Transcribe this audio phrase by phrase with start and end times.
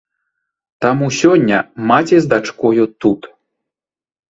[0.85, 1.57] Таму сёння
[1.91, 3.21] маці з дачкою тут.